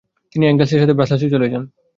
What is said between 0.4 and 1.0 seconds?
এঙ্গেল্সের সাথে